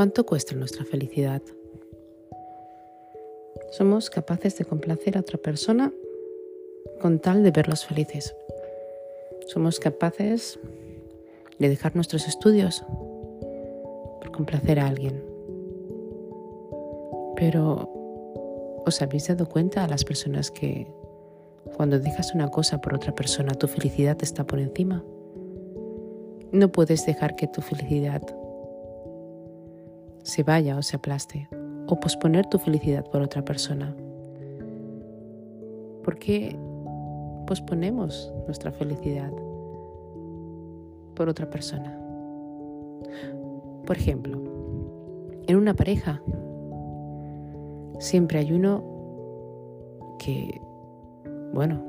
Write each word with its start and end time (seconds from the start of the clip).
¿Cuánto 0.00 0.24
cuesta 0.24 0.54
nuestra 0.54 0.86
felicidad? 0.86 1.42
Somos 3.70 4.08
capaces 4.08 4.56
de 4.56 4.64
complacer 4.64 5.18
a 5.18 5.20
otra 5.20 5.36
persona 5.36 5.92
con 7.02 7.18
tal 7.18 7.42
de 7.42 7.50
verlos 7.50 7.84
felices. 7.84 8.34
Somos 9.46 9.78
capaces 9.78 10.58
de 11.58 11.68
dejar 11.68 11.96
nuestros 11.96 12.26
estudios 12.26 12.82
por 14.22 14.32
complacer 14.32 14.80
a 14.80 14.86
alguien. 14.86 15.22
Pero, 17.36 18.82
¿os 18.86 19.02
habéis 19.02 19.28
dado 19.28 19.50
cuenta 19.50 19.84
a 19.84 19.86
las 19.86 20.04
personas 20.04 20.50
que 20.50 20.86
cuando 21.76 21.98
dejas 21.98 22.34
una 22.34 22.48
cosa 22.48 22.80
por 22.80 22.94
otra 22.94 23.14
persona, 23.14 23.52
tu 23.52 23.68
felicidad 23.68 24.16
está 24.22 24.46
por 24.46 24.60
encima? 24.60 25.04
No 26.52 26.72
puedes 26.72 27.04
dejar 27.04 27.36
que 27.36 27.48
tu 27.48 27.60
felicidad 27.60 28.22
se 30.22 30.42
vaya 30.42 30.76
o 30.76 30.82
se 30.82 30.96
aplaste, 30.96 31.48
o 31.86 31.98
posponer 31.98 32.46
tu 32.46 32.58
felicidad 32.58 33.04
por 33.10 33.22
otra 33.22 33.44
persona. 33.44 33.94
¿Por 36.04 36.18
qué 36.18 36.56
posponemos 37.46 38.32
nuestra 38.46 38.72
felicidad 38.72 39.32
por 41.14 41.28
otra 41.28 41.48
persona? 41.48 41.98
Por 43.86 43.96
ejemplo, 43.96 44.40
en 45.46 45.56
una 45.56 45.74
pareja 45.74 46.22
siempre 47.98 48.38
hay 48.38 48.52
uno 48.52 48.84
que, 50.18 50.60
bueno, 51.52 51.82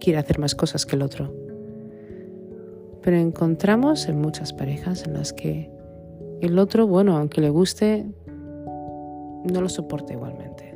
quiere 0.00 0.18
hacer 0.18 0.38
más 0.38 0.54
cosas 0.54 0.86
que 0.86 0.96
el 0.96 1.02
otro. 1.02 1.32
Pero 3.02 3.16
encontramos 3.16 4.08
en 4.08 4.20
muchas 4.20 4.52
parejas 4.52 5.06
en 5.06 5.14
las 5.14 5.32
que 5.32 5.75
el 6.40 6.58
otro, 6.58 6.86
bueno, 6.86 7.16
aunque 7.16 7.40
le 7.40 7.50
guste, 7.50 8.06
no 9.44 9.60
lo 9.60 9.68
soporta 9.68 10.12
igualmente. 10.12 10.74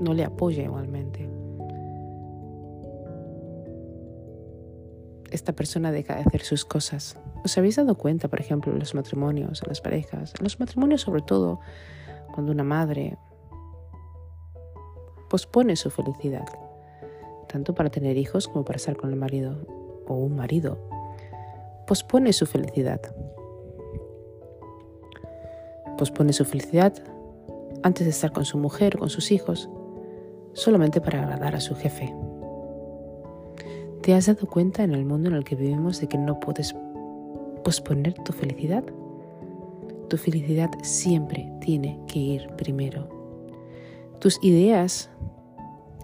No 0.00 0.12
le 0.12 0.24
apoya 0.24 0.62
igualmente. 0.62 1.28
Esta 5.30 5.52
persona 5.52 5.90
deja 5.90 6.16
de 6.16 6.20
hacer 6.20 6.42
sus 6.42 6.64
cosas. 6.64 7.18
¿Os 7.44 7.56
habéis 7.56 7.76
dado 7.76 7.96
cuenta, 7.96 8.28
por 8.28 8.40
ejemplo, 8.40 8.72
en 8.72 8.78
los 8.78 8.94
matrimonios, 8.94 9.62
en 9.62 9.68
las 9.68 9.80
parejas? 9.80 10.34
En 10.38 10.44
los 10.44 10.60
matrimonios 10.60 11.00
sobre 11.00 11.22
todo, 11.22 11.60
cuando 12.34 12.52
una 12.52 12.64
madre 12.64 13.16
pospone 15.30 15.76
su 15.76 15.90
felicidad, 15.90 16.46
tanto 17.48 17.74
para 17.74 17.90
tener 17.90 18.16
hijos 18.16 18.48
como 18.48 18.64
para 18.64 18.76
estar 18.76 18.96
con 18.96 19.10
el 19.10 19.16
marido 19.16 19.66
o 20.06 20.14
un 20.14 20.36
marido. 20.36 20.78
Pospone 21.86 22.32
su 22.32 22.46
felicidad 22.46 23.00
pospone 25.96 26.32
su 26.32 26.44
felicidad 26.44 26.92
antes 27.82 28.06
de 28.06 28.10
estar 28.10 28.32
con 28.32 28.44
su 28.44 28.58
mujer 28.58 28.96
o 28.96 29.00
con 29.00 29.10
sus 29.10 29.30
hijos, 29.32 29.68
solamente 30.52 31.00
para 31.00 31.22
agradar 31.22 31.54
a 31.54 31.60
su 31.60 31.74
jefe. 31.74 32.14
¿Te 34.02 34.14
has 34.14 34.26
dado 34.26 34.46
cuenta 34.46 34.84
en 34.84 34.92
el 34.92 35.04
mundo 35.04 35.28
en 35.28 35.34
el 35.34 35.44
que 35.44 35.56
vivimos 35.56 36.00
de 36.00 36.08
que 36.08 36.18
no 36.18 36.38
puedes 36.38 36.74
posponer 37.64 38.14
tu 38.14 38.32
felicidad? 38.32 38.84
Tu 40.08 40.16
felicidad 40.16 40.70
siempre 40.82 41.50
tiene 41.60 41.98
que 42.06 42.18
ir 42.18 42.48
primero. 42.56 43.08
Tus 44.20 44.38
ideas, 44.42 45.10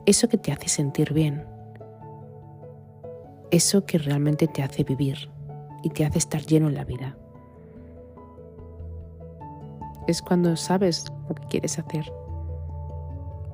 eso 0.07 0.29
que 0.29 0.39
te 0.39 0.53
hace 0.53 0.69
sentir 0.69 1.13
bien, 1.13 1.45
eso 3.51 3.85
que 3.85 3.99
realmente 3.99 4.49
te 4.49 4.63
hace 4.63 4.83
vivir 4.83 5.31
y 5.83 5.91
te 5.91 6.05
hace 6.05 6.19
estar 6.19 6.43
lleno 6.43 6.69
en 6.69 6.75
la 6.75 6.85
vida 6.85 7.17
es 10.07 10.23
cuando 10.23 10.57
sabes 10.57 11.07
lo 11.29 11.35
que 11.35 11.47
quieres 11.49 11.79
hacer. 11.79 12.13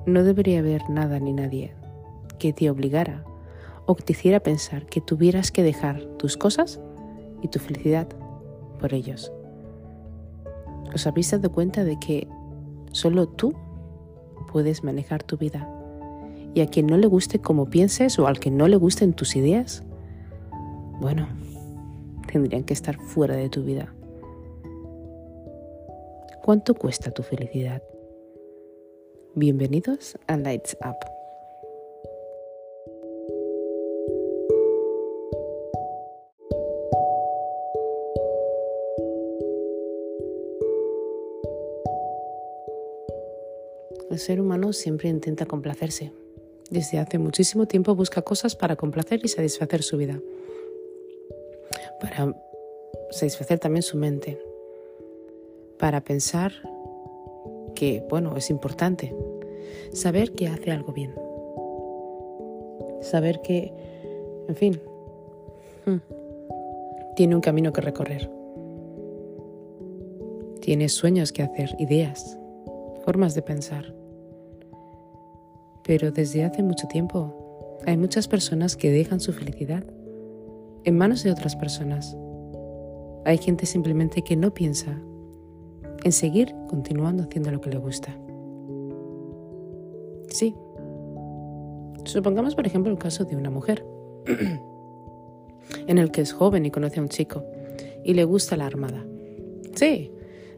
No 0.05 0.23
debería 0.23 0.59
haber 0.59 0.89
nada 0.89 1.19
ni 1.19 1.33
nadie 1.33 1.73
que 2.37 2.53
te 2.53 2.69
obligara 2.69 3.23
o 3.85 3.95
que 3.95 4.03
te 4.03 4.13
hiciera 4.13 4.39
pensar 4.39 4.85
que 4.85 5.01
tuvieras 5.01 5.51
que 5.51 5.63
dejar 5.63 6.03
tus 6.17 6.37
cosas 6.37 6.79
y 7.41 7.47
tu 7.47 7.59
felicidad 7.59 8.07
por 8.79 8.93
ellos. 8.93 9.31
¿Os 10.93 11.05
habéis 11.05 11.31
dado 11.31 11.51
cuenta 11.51 11.83
de 11.83 11.99
que 11.99 12.27
solo 12.91 13.27
tú 13.27 13.53
puedes 14.51 14.83
manejar 14.83 15.23
tu 15.23 15.37
vida? 15.37 15.69
Y 16.55 16.61
a 16.61 16.67
quien 16.67 16.87
no 16.87 16.97
le 16.97 17.07
guste 17.07 17.39
como 17.39 17.69
pienses 17.69 18.17
o 18.17 18.27
al 18.27 18.39
que 18.39 18.49
no 18.49 18.67
le 18.67 18.75
gusten 18.75 19.13
tus 19.13 19.35
ideas, 19.35 19.83
bueno, 20.99 21.27
tendrían 22.31 22.63
que 22.63 22.73
estar 22.73 22.97
fuera 22.97 23.35
de 23.35 23.49
tu 23.49 23.63
vida. 23.63 23.93
¿Cuánto 26.49 26.73
cuesta 26.73 27.11
tu 27.11 27.21
felicidad? 27.21 27.83
Bienvenidos 29.35 30.17
a 30.25 30.35
Lights 30.35 30.75
Up. 30.83 30.95
El 44.09 44.17
ser 44.17 44.41
humano 44.41 44.73
siempre 44.73 45.09
intenta 45.09 45.45
complacerse. 45.45 46.11
Desde 46.71 46.97
hace 46.97 47.19
muchísimo 47.19 47.67
tiempo 47.67 47.93
busca 47.93 48.23
cosas 48.23 48.55
para 48.55 48.75
complacer 48.75 49.19
y 49.23 49.27
satisfacer 49.27 49.83
su 49.83 49.97
vida. 49.97 50.19
Para 52.01 52.35
satisfacer 53.11 53.59
también 53.59 53.83
su 53.83 53.97
mente 53.97 54.48
para 55.79 56.01
pensar 56.01 56.51
que, 57.73 58.05
bueno, 58.09 58.35
es 58.35 58.49
importante. 58.49 59.15
Saber 59.93 60.33
que 60.33 60.47
hace 60.47 60.71
algo 60.71 60.91
bien. 60.91 61.15
Saber 63.01 63.41
que, 63.41 63.73
en 64.47 64.55
fin, 64.55 64.81
hmm, 65.85 67.15
tiene 67.15 67.35
un 67.35 67.41
camino 67.41 67.71
que 67.71 67.81
recorrer. 67.81 68.29
Tiene 70.59 70.89
sueños 70.89 71.31
que 71.31 71.41
hacer, 71.41 71.75
ideas, 71.79 72.37
formas 73.05 73.33
de 73.33 73.41
pensar. 73.41 73.95
Pero 75.83 76.11
desde 76.11 76.43
hace 76.43 76.61
mucho 76.61 76.87
tiempo 76.87 77.79
hay 77.87 77.95
muchas 77.95 78.27
personas 78.27 78.75
que 78.75 78.91
dejan 78.91 79.21
su 79.21 79.31
felicidad 79.31 79.83
en 80.83 80.97
manos 80.97 81.23
de 81.23 81.31
otras 81.31 81.55
personas. 81.55 82.15
Hay 83.25 83.37
gente 83.37 83.65
simplemente 83.65 84.21
que 84.21 84.35
no 84.35 84.53
piensa 84.53 85.01
en 86.03 86.11
seguir 86.11 86.53
continuando 86.67 87.23
haciendo 87.23 87.51
lo 87.51 87.61
que 87.61 87.69
le 87.69 87.77
gusta. 87.77 88.17
Sí. 90.29 90.55
Supongamos, 92.05 92.55
por 92.55 92.65
ejemplo, 92.65 92.91
el 92.91 92.97
caso 92.97 93.25
de 93.25 93.35
una 93.35 93.49
mujer 93.49 93.85
en 95.87 95.97
el 95.97 96.11
que 96.11 96.21
es 96.21 96.33
joven 96.33 96.65
y 96.65 96.71
conoce 96.71 96.99
a 96.99 97.03
un 97.03 97.09
chico 97.09 97.43
y 98.03 98.13
le 98.13 98.23
gusta 98.23 98.55
la 98.55 98.65
armada. 98.65 99.05
Sí, 99.75 100.11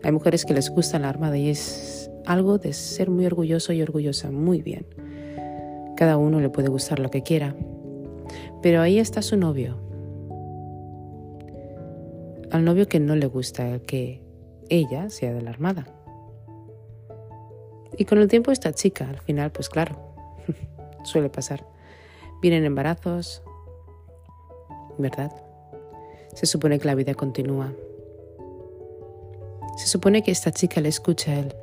hay 0.04 0.12
mujeres 0.12 0.46
que 0.46 0.54
les 0.54 0.70
gusta 0.70 1.00
la 1.00 1.10
armada 1.10 1.38
y 1.38 1.50
es 1.50 2.12
algo 2.26 2.58
de 2.58 2.74
ser 2.74 3.10
muy 3.10 3.26
orgulloso 3.26 3.74
y 3.74 3.82
orgullosa, 3.82 4.32
muy 4.32 4.62
bien. 4.62 4.86
Cada 5.96 6.18
uno 6.18 6.40
le 6.40 6.50
puede 6.50 6.70
gustar 6.70 7.00
lo 7.00 7.10
que 7.10 7.24
quiera. 7.24 7.56
Pero 8.62 8.82
ahí 8.82 9.00
está 9.00 9.22
su 9.22 9.38
novio. 9.38 9.78
Al 12.52 12.66
novio 12.66 12.88
que 12.88 13.00
no 13.00 13.16
le 13.16 13.28
gusta, 13.28 13.80
que 13.80 14.22
ella 14.72 15.10
sea 15.10 15.34
de 15.34 15.42
la 15.42 15.52
Armada. 15.52 15.86
Y 17.98 18.06
con 18.06 18.18
el 18.18 18.30
tiempo 18.30 18.52
esta 18.52 18.72
chica, 18.72 19.08
al 19.08 19.20
final, 19.20 19.52
pues 19.52 19.70
claro, 19.70 19.98
suele 21.04 21.30
pasar. 21.30 21.68
Vienen 22.42 22.64
embarazos, 22.64 23.44
¿verdad? 24.98 25.32
Se 26.34 26.46
supone 26.46 26.80
que 26.80 26.88
la 26.88 26.96
vida 26.96 27.14
continúa. 27.14 27.74
Se 29.76 29.88
supone 29.88 30.24
que 30.24 30.32
esta 30.32 30.52
chica 30.52 30.80
le 30.80 30.90
escucha 30.90 31.32
a 31.32 31.40
él. 31.40 31.54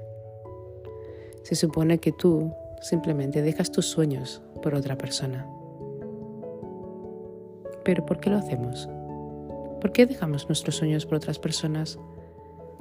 Se 1.42 1.54
supone 1.54 1.98
que 1.98 2.12
tú 2.12 2.52
simplemente 2.82 3.40
dejas 3.40 3.72
tus 3.72 3.86
sueños 3.86 4.42
por 4.62 4.74
otra 4.74 4.98
persona. 4.98 5.48
Pero 7.84 8.04
¿por 8.04 8.20
qué 8.20 8.28
lo 8.28 8.36
hacemos? 8.36 8.86
¿Por 9.80 9.92
qué 9.92 10.04
dejamos 10.04 10.46
nuestros 10.48 10.76
sueños 10.76 11.06
por 11.06 11.16
otras 11.16 11.38
personas? 11.38 11.98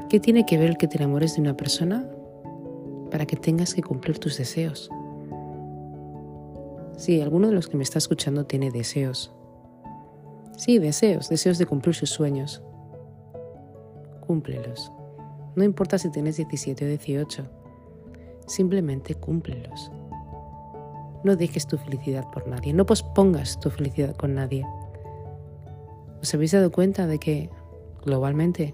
¿Qué 0.10 0.20
tiene 0.22 0.46
que 0.46 0.58
ver 0.58 0.70
el 0.70 0.78
que 0.78 0.88
te 0.88 0.98
enamores 0.98 1.36
de 1.36 1.42
una 1.42 1.58
persona 1.58 2.10
para 3.12 3.26
que 3.26 3.36
tengas 3.36 3.74
que 3.74 3.84
cumplir 3.84 4.20
tus 4.20 4.38
deseos? 4.38 4.90
Sí, 6.98 7.22
alguno 7.22 7.48
de 7.48 7.54
los 7.54 7.68
que 7.68 7.78
me 7.78 7.84
está 7.84 8.00
escuchando 8.00 8.46
tiene 8.46 8.72
deseos. 8.72 9.34
Sí, 10.56 10.80
deseos, 10.80 11.30
deseos 11.30 11.58
de 11.58 11.66
cumplir 11.66 11.94
sus 11.94 12.10
sueños. 12.10 12.64
Cúmplelos. 14.26 14.92
No 15.56 15.64
importa 15.64 15.98
si 15.98 16.10
tienes 16.10 16.38
17 16.38 16.86
o 16.86 16.88
18, 16.88 17.44
simplemente 18.48 19.14
cúmplelos. 19.14 19.92
No 21.24 21.36
dejes 21.36 21.68
tu 21.68 21.78
felicidad 21.78 22.30
por 22.32 22.48
nadie, 22.48 22.74
no 22.74 22.86
pospongas 22.86 23.60
tu 23.60 23.70
felicidad 23.70 24.16
con 24.16 24.36
nadie. 24.36 24.66
¿Os 26.22 26.34
habéis 26.34 26.52
dado 26.54 26.72
cuenta 26.72 27.06
de 27.08 27.20
que 27.20 27.50
globalmente 28.06 28.74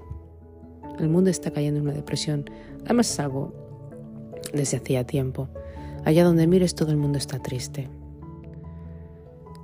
El 0.99 1.09
mundo 1.09 1.29
está 1.29 1.51
cayendo 1.51 1.79
en 1.79 1.87
una 1.87 1.95
depresión. 1.95 2.49
Además 2.85 3.19
es 3.19 3.53
desde 4.53 4.77
hacía 4.77 5.05
tiempo. 5.05 5.49
Allá 6.05 6.23
donde 6.23 6.47
mires 6.47 6.75
todo 6.75 6.91
el 6.91 6.97
mundo 6.97 7.17
está 7.17 7.39
triste. 7.39 7.89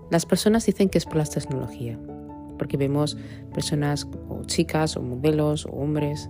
Las 0.09 0.25
personas 0.25 0.65
dicen 0.65 0.89
que 0.89 0.97
es 0.97 1.05
por 1.05 1.17
la 1.17 1.25
tecnología, 1.25 1.99
porque 2.57 2.77
vemos 2.77 3.15
personas 3.53 4.07
o 4.27 4.43
chicas 4.45 4.97
o 4.97 5.01
modelos 5.01 5.65
o 5.65 5.69
hombres, 5.71 6.29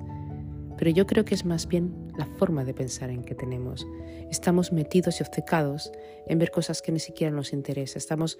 pero 0.78 0.92
yo 0.92 1.06
creo 1.06 1.24
que 1.24 1.36
es 1.36 1.45
más 1.45 1.68
bien 1.68 1.94
la 2.18 2.25
forma 2.25 2.66
de 2.66 2.74
pensar 2.74 3.10
en 3.10 3.24
que 3.24 3.36
tenemos. 3.36 3.88
Estamos 4.30 4.74
metidos 4.74 5.19
y 5.19 5.24
obcecados 5.24 5.92
en 6.28 6.40
ver 6.40 6.52
cosas 6.52 6.81
que 6.81 6.92
ni 6.92 7.00
siquiera 7.00 7.34
nos 7.34 7.54
interesa. 7.54 7.98
Estamos 7.98 8.38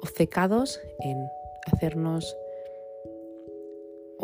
obcecados 0.00 0.80
en 1.00 1.16
hacernos 1.72 2.36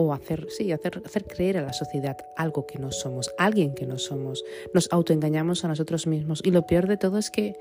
o 0.01 0.13
hacer, 0.13 0.47
sí, 0.49 0.71
hacer, 0.71 1.03
hacer 1.05 1.25
creer 1.25 1.59
a 1.59 1.63
la 1.63 1.73
sociedad 1.73 2.17
algo 2.37 2.67
que 2.67 2.79
no 2.79 2.93
somos, 2.93 3.35
alguien 3.37 3.75
que 3.75 3.85
no 3.85 3.99
somos. 3.99 4.45
Nos 4.73 4.89
autoengañamos 4.93 5.65
a 5.65 5.69
nosotros 5.69 6.07
mismos 6.07 6.41
y 6.45 6.53
lo 6.53 6.67
peor 6.67 6.87
de 6.87 6.97
todo 6.97 7.19
es 7.19 7.33
que 7.33 7.59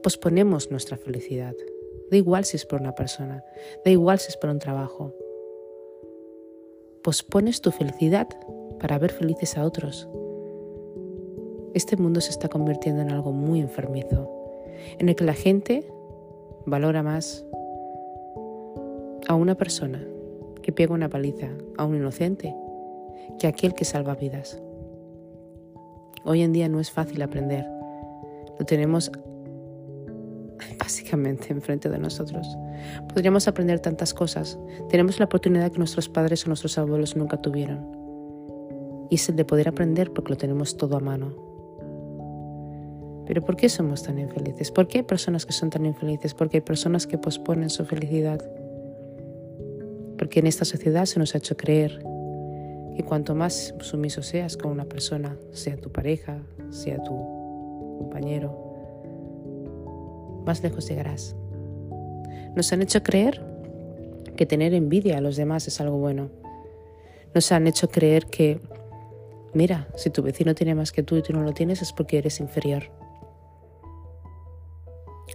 posponemos 0.00 0.70
nuestra 0.70 0.96
felicidad. 0.96 1.54
Da 2.12 2.16
igual 2.16 2.44
si 2.44 2.56
es 2.56 2.64
por 2.64 2.80
una 2.80 2.94
persona, 2.94 3.44
da 3.84 3.90
igual 3.90 4.20
si 4.20 4.28
es 4.28 4.36
por 4.36 4.48
un 4.48 4.60
trabajo. 4.60 5.12
Pospones 7.02 7.60
tu 7.62 7.72
felicidad 7.72 8.28
para 8.78 8.96
ver 9.00 9.10
felices 9.10 9.58
a 9.58 9.64
otros. 9.64 10.08
Este 11.74 11.96
mundo 11.96 12.20
se 12.20 12.30
está 12.30 12.48
convirtiendo 12.48 13.02
en 13.02 13.10
algo 13.10 13.32
muy 13.32 13.58
enfermizo, 13.58 14.30
en 15.00 15.08
el 15.08 15.16
que 15.16 15.24
la 15.24 15.34
gente 15.34 15.84
valora 16.64 17.02
más 17.02 17.44
a 19.26 19.34
una 19.34 19.56
persona 19.56 20.00
que 20.68 20.72
pega 20.72 20.92
una 20.92 21.08
paliza 21.08 21.48
a 21.78 21.86
un 21.86 21.96
inocente 21.96 22.54
que 23.38 23.46
aquel 23.46 23.72
que 23.72 23.86
salva 23.86 24.14
vidas. 24.14 24.60
Hoy 26.26 26.42
en 26.42 26.52
día 26.52 26.68
no 26.68 26.78
es 26.78 26.90
fácil 26.90 27.22
aprender. 27.22 27.64
Lo 28.58 28.66
tenemos 28.66 29.10
básicamente 30.78 31.54
enfrente 31.54 31.88
de 31.88 31.98
nosotros. 31.98 32.46
Podríamos 33.08 33.48
aprender 33.48 33.80
tantas 33.80 34.12
cosas. 34.12 34.58
Tenemos 34.90 35.18
la 35.18 35.24
oportunidad 35.24 35.72
que 35.72 35.78
nuestros 35.78 36.10
padres 36.10 36.44
o 36.44 36.48
nuestros 36.48 36.76
abuelos 36.76 37.16
nunca 37.16 37.40
tuvieron. 37.40 37.86
Y 39.08 39.14
es 39.14 39.26
el 39.30 39.36
de 39.36 39.46
poder 39.46 39.68
aprender 39.68 40.12
porque 40.12 40.32
lo 40.32 40.36
tenemos 40.36 40.76
todo 40.76 40.98
a 40.98 41.00
mano. 41.00 41.34
Pero 43.24 43.42
¿por 43.42 43.56
qué 43.56 43.70
somos 43.70 44.02
tan 44.02 44.18
infelices? 44.18 44.70
¿Por 44.70 44.86
qué 44.86 44.98
hay 44.98 45.04
personas 45.04 45.46
que 45.46 45.54
son 45.54 45.70
tan 45.70 45.86
infelices? 45.86 46.34
Porque 46.34 46.58
hay 46.58 46.62
personas 46.62 47.06
que 47.06 47.16
posponen 47.16 47.70
su 47.70 47.86
felicidad 47.86 48.42
porque 50.18 50.40
en 50.40 50.46
esta 50.46 50.64
sociedad 50.64 51.06
se 51.06 51.18
nos 51.18 51.34
ha 51.34 51.38
hecho 51.38 51.56
creer 51.56 52.00
que 52.96 53.04
cuanto 53.04 53.34
más 53.34 53.74
sumiso 53.80 54.22
seas 54.22 54.56
con 54.56 54.72
una 54.72 54.84
persona, 54.84 55.36
sea 55.52 55.76
tu 55.76 55.90
pareja, 55.92 56.42
sea 56.70 57.02
tu 57.02 57.14
compañero, 57.98 58.66
más 60.44 60.62
lejos 60.62 60.88
llegarás. 60.88 61.36
Nos 62.56 62.72
han 62.72 62.82
hecho 62.82 63.02
creer 63.02 63.42
que 64.36 64.46
tener 64.46 64.74
envidia 64.74 65.18
a 65.18 65.20
los 65.20 65.36
demás 65.36 65.68
es 65.68 65.80
algo 65.80 65.98
bueno. 65.98 66.30
Nos 67.34 67.52
han 67.52 67.66
hecho 67.66 67.88
creer 67.88 68.26
que, 68.26 68.60
mira, 69.54 69.88
si 69.96 70.10
tu 70.10 70.22
vecino 70.22 70.54
tiene 70.54 70.74
más 70.74 70.92
que 70.92 71.02
tú 71.02 71.16
y 71.16 71.22
tú 71.22 71.32
no 71.32 71.42
lo 71.42 71.52
tienes 71.52 71.82
es 71.82 71.92
porque 71.92 72.18
eres 72.18 72.40
inferior 72.40 72.97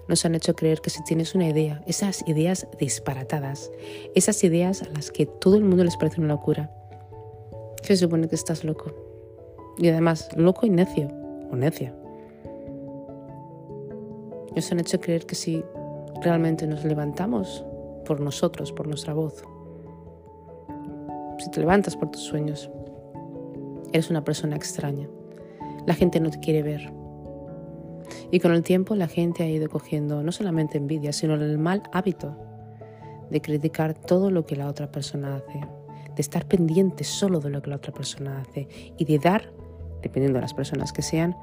nos 0.07 0.25
han 0.25 0.35
hecho 0.35 0.55
creer 0.55 0.81
que 0.81 0.89
si 0.89 1.03
tienes 1.03 1.35
una 1.35 1.47
idea, 1.47 1.81
esas 1.87 2.27
ideas 2.27 2.67
disparatadas, 2.79 3.71
esas 4.15 4.43
ideas 4.43 4.81
a 4.81 4.89
las 4.89 5.11
que 5.11 5.25
todo 5.25 5.55
el 5.55 5.63
mundo 5.63 5.83
les 5.83 5.97
parece 5.97 6.19
una 6.19 6.33
locura, 6.33 6.71
se 7.81 7.95
supone 7.97 8.27
que 8.27 8.35
estás 8.35 8.63
loco. 8.63 8.93
Y 9.77 9.87
además, 9.87 10.29
loco 10.35 10.65
y 10.65 10.69
necio, 10.69 11.07
o 11.51 11.55
necia. 11.55 11.95
Nos 14.55 14.71
han 14.71 14.79
hecho 14.79 14.99
creer 14.99 15.25
que 15.25 15.35
si 15.35 15.63
realmente 16.21 16.67
nos 16.67 16.83
levantamos 16.83 17.65
por 18.05 18.19
nosotros, 18.19 18.71
por 18.71 18.87
nuestra 18.87 19.13
voz, 19.13 19.43
si 21.39 21.49
te 21.49 21.59
levantas 21.59 21.95
por 21.97 22.11
tus 22.11 22.21
sueños, 22.21 22.69
eres 23.91 24.09
una 24.09 24.23
persona 24.23 24.55
extraña. 24.55 25.09
La 25.85 25.93
gente 25.93 26.19
no 26.19 26.29
te 26.29 26.39
quiere 26.39 26.61
ver, 26.61 26.93
y 28.33 28.39
con 28.39 28.51
el 28.51 28.63
tiempo 28.63 28.95
la 28.95 29.07
gente 29.07 29.43
ha 29.43 29.47
ido 29.47 29.69
cogiendo 29.69 30.23
no 30.23 30.31
solamente 30.31 30.79
envidia, 30.79 31.13
sino 31.13 31.35
el 31.35 31.59
mal 31.59 31.83
hábito 31.91 32.35
de 33.29 33.41
criticar 33.41 33.93
todo 33.93 34.31
lo 34.31 34.43
que 34.47 34.55
la 34.55 34.67
otra 34.67 34.91
persona 34.91 35.35
hace, 35.35 35.59
de 35.59 36.19
estar 36.19 36.47
pendiente 36.47 37.03
solo 37.03 37.39
de 37.39 37.51
lo 37.51 37.61
que 37.61 37.69
la 37.69 37.75
otra 37.75 37.93
persona 37.93 38.41
hace 38.41 38.67
y 38.97 39.05
de 39.05 39.19
dar, 39.19 39.53
dependiendo 40.01 40.37
de 40.37 40.41
las 40.41 40.55
personas 40.55 40.91
que 40.91 41.03
sean, 41.03 41.37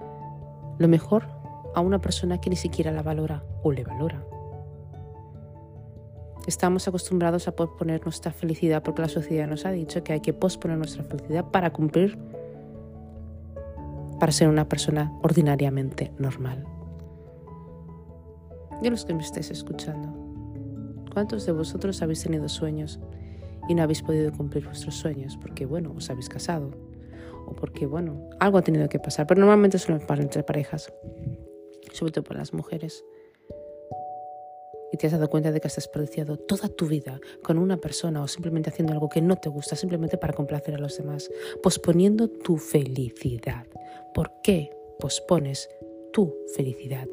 lo 0.81 0.89
mejor 0.89 1.29
a 1.77 1.81
una 1.81 2.01
persona 2.01 2.41
que 2.41 2.51
ni 2.51 2.57
siquiera 2.57 2.91
la 2.91 3.05
valora 3.05 3.45
o 3.63 3.71
le 3.71 3.85
valora. 3.85 4.25
Estamos 6.49 6.89
acostumbrados 6.89 7.47
a 7.47 7.55
posponer 7.55 8.03
nuestra 8.03 8.33
felicidad 8.33 8.83
porque 8.83 9.03
la 9.03 9.09
sociedad 9.09 9.47
nos 9.47 9.65
ha 9.65 9.71
dicho 9.71 10.03
que 10.03 10.15
hay 10.15 10.21
que 10.21 10.33
posponer 10.33 10.77
nuestra 10.77 11.05
felicidad 11.05 11.53
para 11.53 11.73
cumplir, 11.73 12.19
para 14.19 14.33
ser 14.33 14.49
una 14.49 14.69
persona 14.69 15.17
ordinariamente 15.23 16.11
normal 16.19 16.67
de 18.83 18.91
los 18.91 19.05
que 19.05 19.15
me 19.15 19.23
estáis 19.23 19.51
escuchando. 19.51 20.09
¿Cuántos 21.13 21.45
de 21.45 21.53
vosotros 21.53 22.01
habéis 22.03 22.23
tenido 22.23 22.49
sueños 22.49 23.01
y 23.69 23.75
no 23.75 23.83
habéis 23.83 24.03
podido 24.03 24.33
cumplir 24.33 24.65
vuestros 24.65 24.95
sueños 24.95 25.37
porque, 25.37 25.67
bueno, 25.67 25.93
os 25.97 26.09
habéis 26.09 26.29
casado 26.29 26.71
o 27.47 27.55
porque, 27.55 27.87
bueno, 27.87 28.31
algo 28.39 28.59
ha 28.59 28.63
tenido 28.63 28.89
que 28.89 28.99
pasar? 28.99 29.27
Pero 29.27 29.41
normalmente 29.41 29.79
suele 29.79 30.01
pasar 30.01 30.21
entre 30.21 30.43
parejas, 30.43 30.93
sobre 31.93 32.13
todo 32.13 32.25
para 32.25 32.41
las 32.41 32.55
mujeres. 32.55 33.05
Y 34.93 34.97
te 34.97 35.07
has 35.07 35.13
dado 35.13 35.29
cuenta 35.29 35.53
de 35.53 35.61
que 35.61 35.69
has 35.69 35.77
desperdiciado 35.77 36.37
toda 36.37 36.69
tu 36.69 36.87
vida 36.87 37.21
con 37.45 37.59
una 37.59 37.77
persona 37.77 38.23
o 38.23 38.29
simplemente 38.29 38.71
haciendo 38.71 38.93
algo 38.93 39.09
que 39.09 39.21
no 39.21 39.37
te 39.37 39.49
gusta, 39.49 39.77
simplemente 39.77 40.19
para 40.19 40.33
complacer 40.33 40.75
a 40.75 40.79
los 40.79 40.97
demás, 40.97 41.31
posponiendo 41.63 42.29
tu 42.29 42.57
felicidad. 42.57 43.67
¿Por 44.15 44.33
qué 44.43 44.71
pospones 44.99 45.69
tu 46.13 46.35
felicidad? 46.57 47.07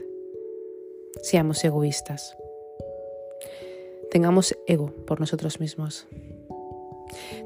Seamos 1.22 1.64
egoístas. 1.64 2.38
Tengamos 4.12 4.58
ego 4.68 4.94
por 5.06 5.20
nosotros 5.20 5.60
mismos. 5.60 6.08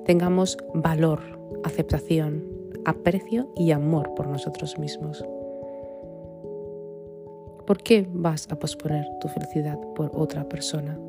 Tengamos 0.05 0.57
valor, 0.73 1.21
aceptación, 1.63 2.43
aprecio 2.85 3.51
y 3.55 3.71
amor 3.71 4.13
por 4.15 4.27
nosotros 4.27 4.77
mismos. 4.77 5.25
¿Por 7.65 7.81
qué 7.83 8.07
vas 8.11 8.47
a 8.51 8.57
posponer 8.57 9.05
tu 9.19 9.27
felicidad 9.27 9.79
por 9.95 10.11
otra 10.13 10.47
persona? 10.49 10.99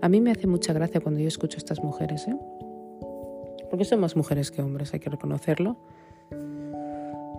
A 0.00 0.08
mí 0.08 0.20
me 0.20 0.30
hace 0.30 0.46
mucha 0.46 0.72
gracia 0.72 1.00
cuando 1.00 1.20
yo 1.20 1.28
escucho 1.28 1.56
a 1.56 1.58
estas 1.58 1.82
mujeres, 1.82 2.28
¿eh? 2.28 2.36
porque 3.70 3.84
son 3.84 4.00
más 4.00 4.16
mujeres 4.16 4.50
que 4.50 4.62
hombres, 4.62 4.92
hay 4.94 5.00
que 5.00 5.10
reconocerlo 5.10 5.76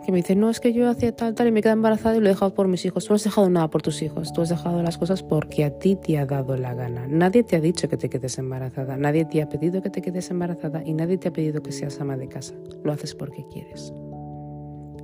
que 0.08 0.14
me 0.14 0.20
dicen, 0.20 0.40
no, 0.40 0.50
es 0.50 0.62
que 0.62 0.72
yo 0.72 0.90
hacía 0.90 1.14
tal, 1.14 1.36
tal 1.36 1.50
y 1.50 1.52
me 1.52 1.62
quedé 1.62 1.74
embarazada 1.74 2.16
y 2.16 2.22
lo 2.22 2.28
he 2.28 2.30
dejado 2.30 2.54
por 2.54 2.70
mis 2.70 2.86
hijos. 2.86 3.04
Tú 3.04 3.12
no 3.12 3.16
has 3.18 3.26
dejado 3.26 3.50
nada 3.50 3.70
por 3.70 3.82
tus 3.82 4.02
hijos, 4.02 4.32
tú 4.32 4.42
has 4.42 4.48
dejado 4.48 4.82
las 4.82 4.98
cosas 4.98 5.22
porque 5.22 5.66
a 5.66 5.80
ti 5.80 5.98
te 5.98 6.18
ha 6.18 6.26
dado 6.26 6.56
la 6.56 6.74
gana. 6.74 7.08
Nadie 7.10 7.44
te 7.44 7.58
ha 7.58 7.60
dicho 7.60 7.90
que 7.90 7.98
te 7.98 8.08
quedes 8.08 8.38
embarazada, 8.38 8.96
nadie 8.96 9.26
te 9.26 9.42
ha 9.42 9.50
pedido 9.50 9.82
que 9.82 9.90
te 9.90 10.02
quedes 10.02 10.30
embarazada 10.30 10.82
y 10.82 10.94
nadie 10.94 11.18
te 11.18 11.28
ha 11.28 11.34
pedido 11.34 11.62
que 11.62 11.74
seas 11.74 12.00
ama 12.00 12.16
de 12.16 12.30
casa. 12.30 12.54
Lo 12.86 12.94
haces 12.94 13.16
porque 13.16 13.46
quieres. 13.52 13.92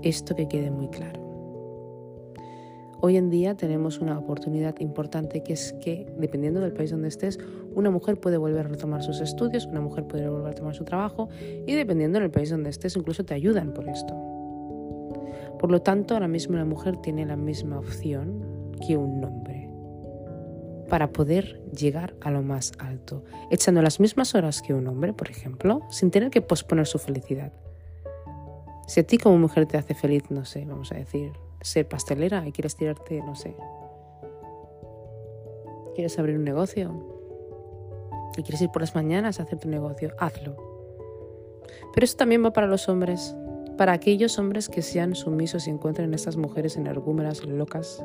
Esto 0.04 0.38
que 0.38 0.48
quede 0.48 0.72
muy 0.72 0.88
claro. 0.88 1.20
Hoy 3.02 3.18
en 3.18 3.30
día 3.30 3.58
tenemos 3.58 4.00
una 4.00 4.18
oportunidad 4.18 4.80
importante 4.80 5.44
que 5.44 5.52
es 5.52 5.74
que, 5.82 6.08
dependiendo 6.18 6.62
del 6.62 6.72
país 6.72 6.92
donde 6.92 7.10
estés, 7.10 7.40
una 7.76 7.92
mujer 7.92 8.22
puede 8.22 8.38
volver 8.38 8.68
a 8.68 8.70
retomar 8.70 9.04
sus 9.04 9.20
estudios, 9.20 9.66
una 9.66 9.82
mujer 9.82 10.06
puede 10.06 10.30
volver 10.30 10.54
a 10.54 10.56
tomar 10.56 10.76
su 10.76 10.86
trabajo 10.86 11.28
y 11.68 11.74
dependiendo 11.74 12.22
del 12.22 12.32
país 12.32 12.52
donde 12.52 12.70
estés, 12.70 12.96
incluso 12.96 13.26
te 13.26 13.34
ayudan 13.34 13.74
por 13.74 13.90
esto. 13.90 14.33
Por 15.64 15.72
lo 15.72 15.82
tanto, 15.82 16.14
ahora 16.14 16.28
mismo 16.28 16.58
la 16.58 16.66
mujer 16.66 16.98
tiene 16.98 17.26
la 17.26 17.38
misma 17.38 17.80
opción 17.80 18.76
que 18.86 18.98
un 18.98 19.24
hombre 19.24 19.70
para 20.90 21.14
poder 21.14 21.62
llegar 21.72 22.16
a 22.20 22.32
lo 22.32 22.42
más 22.42 22.74
alto, 22.80 23.24
echando 23.50 23.82
las 23.82 24.02
mismas 24.02 24.36
horas 24.36 24.62
que 24.62 24.74
un 24.74 24.86
hombre, 24.90 25.14
por 25.14 25.30
ejemplo, 25.30 25.80
sin 25.90 26.12
tener 26.12 26.32
que 26.32 26.42
posponer 26.42 26.86
su 26.86 27.00
felicidad. 27.00 27.54
Si 28.88 29.00
a 29.00 29.08
ti 29.08 29.18
como 29.18 29.38
mujer 29.38 29.66
te 29.66 29.78
hace 29.78 29.94
feliz, 29.94 30.30
no 30.30 30.44
sé, 30.44 30.66
vamos 30.66 30.92
a 30.92 30.96
decir, 30.96 31.32
ser 31.62 31.88
pastelera 31.88 32.46
y 32.46 32.52
quieres 32.52 32.76
tirarte, 32.76 33.22
no 33.22 33.34
sé, 33.38 33.56
quieres 35.96 36.20
abrir 36.20 36.36
un 36.36 36.44
negocio 36.44 36.92
y 38.36 38.44
quieres 38.44 38.62
ir 38.64 38.70
por 38.70 38.82
las 38.82 38.96
mañanas 38.96 39.40
a 39.40 39.44
hacer 39.44 39.60
tu 39.60 39.70
negocio, 39.70 40.12
hazlo. 40.20 40.58
Pero 41.94 42.04
eso 42.04 42.18
también 42.18 42.44
va 42.44 42.52
para 42.52 42.68
los 42.68 42.90
hombres 42.90 43.34
para 43.78 43.94
aquellos 43.94 44.38
hombres 44.40 44.70
que 44.70 44.82
sean 44.82 45.16
sumisos 45.16 45.68
y 45.68 45.72
encuentren 45.72 46.14
a 46.14 46.16
estas 46.16 46.38
mujeres 46.38 46.78
energúmenas 46.78 47.44
locas 47.44 48.04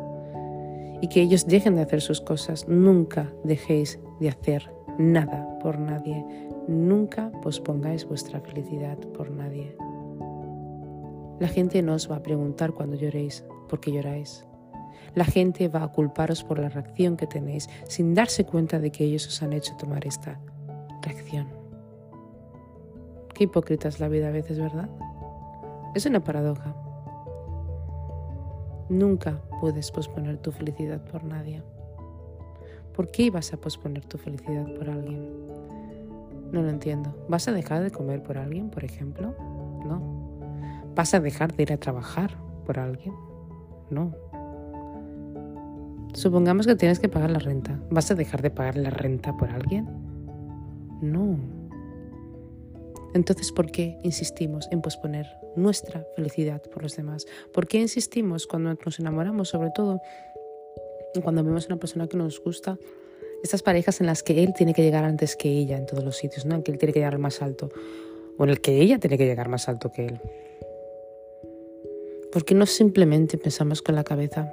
y 1.01 1.09
que 1.09 1.23
ellos 1.23 1.47
dejen 1.47 1.77
de 1.77 1.83
hacer 1.83 2.01
sus 2.01 2.21
cosas. 2.21 2.67
Nunca 2.69 3.33
dejéis 3.45 3.99
de 4.21 4.29
hacer 4.29 4.71
nada 4.99 5.59
por 5.61 5.79
nadie. 5.79 6.25
Nunca 6.67 7.31
pospongáis 7.43 8.05
vuestra 8.05 8.41
felicidad 8.41 8.99
por 9.15 9.31
nadie. 9.31 9.77
La 11.39 11.49
gente 11.49 11.83
no 11.83 11.95
os 11.95 12.11
va 12.11 12.17
a 12.17 12.23
preguntar 12.23 12.73
cuando 12.73 12.97
lloréis 12.97 13.45
por 13.69 13.81
qué 13.81 13.93
lloráis. 13.93 14.45
La 15.15 15.25
gente 15.25 15.69
va 15.69 15.85
a 15.85 15.93
culparos 15.93 16.43
por 16.45 16.59
la 16.59 16.69
reacción 16.69 17.17
que 17.17 17.27
tenéis 17.27 17.69
sin 17.89 18.15
darse 18.15 18.45
cuenta 18.45 18.79
de 18.79 18.91
que 18.91 19.05
ellos 19.05 19.27
os 19.27 19.43
han 19.43 19.53
hecho 19.53 19.77
tomar 19.77 20.07
esta 20.07 20.41
reacción. 21.03 21.49
Qué 23.35 23.45
hipócrita 23.45 23.89
es 23.89 24.01
la 24.01 24.09
vida 24.09 24.29
a 24.29 24.33
veces, 24.33 24.59
¿verdad? 24.59 24.91
Es 25.95 26.07
una 26.07 26.21
paradoja. 26.21 26.75
Nunca 28.89 29.41
puedes 29.61 29.91
posponer 29.91 30.39
tu 30.39 30.53
felicidad 30.53 31.01
por 31.05 31.25
nadie. 31.25 31.63
¿Por 32.95 33.11
qué 33.11 33.25
ibas 33.25 33.53
a 33.53 33.57
posponer 33.57 34.05
tu 34.05 34.19
felicidad 34.19 34.67
por 34.75 34.91
alguien? 34.91 35.31
No 36.53 36.63
lo 36.63 36.71
entiendo. 36.71 37.15
¿Vas 37.29 37.47
a 37.49 37.53
dejar 37.53 37.83
de 37.83 37.91
comer 37.91 38.23
por 38.23 38.39
alguien, 38.39 38.71
por 38.71 38.85
ejemplo? 38.85 39.35
No. 39.87 40.01
¿Vas 40.95 41.15
a 41.15 41.21
dejar 41.21 41.55
de 41.55 41.63
ir 41.63 41.73
a 41.73 41.77
trabajar 41.77 42.31
por 42.67 42.79
alguien? 42.79 43.15
No. 43.91 44.13
Supongamos 46.15 46.67
que 46.67 46.75
tienes 46.75 46.99
que 46.99 47.09
pagar 47.09 47.31
la 47.31 47.39
renta. 47.39 47.79
¿Vas 47.91 48.11
a 48.11 48.15
dejar 48.15 48.43
de 48.43 48.51
pagar 48.51 48.77
la 48.77 48.91
renta 48.91 49.37
por 49.37 49.51
alguien? 49.51 49.87
No. 51.01 51.58
Entonces, 53.15 53.53
¿por 53.53 53.71
qué 53.71 53.99
insistimos 54.03 54.69
en 54.71 54.83
posponer 54.83 55.27
nuestra 55.57 56.07
felicidad 56.15 56.63
por 56.63 56.83
los 56.83 56.97
demás? 56.97 57.27
¿Por 57.53 57.67
qué 57.67 57.79
insistimos 57.79 58.47
cuando 58.47 58.75
nos 58.75 58.99
enamoramos, 58.99 59.49
sobre 59.49 59.71
todo 59.71 60.01
cuando 61.23 61.43
vemos 61.43 61.65
a 61.65 61.69
una 61.69 61.81
persona 61.81 62.07
que 62.07 62.17
nos 62.17 62.41
gusta, 62.41 62.79
estas 63.43 63.63
parejas 63.63 64.01
en 64.01 64.07
las 64.07 64.23
que 64.23 64.43
él 64.43 64.53
tiene 64.55 64.75
que 64.75 64.83
llegar 64.83 65.05
antes 65.05 65.37
que 65.37 65.49
ella 65.49 65.77
en 65.77 65.87
todos 65.87 66.05
los 66.05 66.17
sitios, 66.17 66.45
¿no? 66.45 66.57
En 66.57 66.63
que 66.63 66.73
él 66.73 66.79
tiene 66.79 66.93
que 66.93 67.01
llegar 67.01 67.19
más 67.19 67.41
alto, 67.41 67.71
o 68.37 68.45
en 68.45 68.51
el 68.51 68.61
que 68.61 68.81
ella 68.81 68.99
tiene 68.99 69.17
que 69.17 69.27
llegar 69.27 69.49
más 69.49 69.69
alto 69.69 69.91
que 69.91 70.07
él. 70.07 70.21
¿Por 72.33 72.45
qué 72.45 72.55
no 72.55 72.67
simplemente 72.67 73.39
pensamos 73.39 73.81
con 73.81 73.95
la 73.95 74.05
cabeza? 74.05 74.53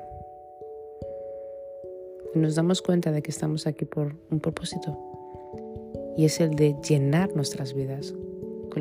Y 2.33 2.39
nos 2.39 2.55
damos 2.55 2.81
cuenta 2.81 3.11
de 3.11 3.21
que 3.21 3.31
estamos 3.31 3.67
aquí 3.67 3.85
por 3.85 4.15
un 4.31 4.39
propósito, 4.39 4.97
y 6.17 6.25
es 6.25 6.39
el 6.39 6.51
de 6.51 6.75
llenar 6.87 7.35
nuestras 7.35 7.73
vidas 7.73 8.13